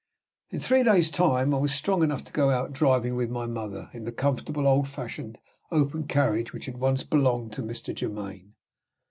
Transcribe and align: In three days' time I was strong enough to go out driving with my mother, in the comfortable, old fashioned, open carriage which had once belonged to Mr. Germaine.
In 0.49 0.59
three 0.59 0.81
days' 0.81 1.11
time 1.11 1.53
I 1.53 1.59
was 1.59 1.75
strong 1.75 2.01
enough 2.01 2.23
to 2.23 2.33
go 2.33 2.49
out 2.49 2.73
driving 2.73 3.15
with 3.15 3.29
my 3.29 3.45
mother, 3.45 3.91
in 3.93 4.03
the 4.03 4.11
comfortable, 4.11 4.65
old 4.67 4.87
fashioned, 4.89 5.37
open 5.71 6.07
carriage 6.07 6.53
which 6.53 6.65
had 6.65 6.79
once 6.79 7.03
belonged 7.03 7.53
to 7.53 7.61
Mr. 7.61 7.93
Germaine. 7.95 8.55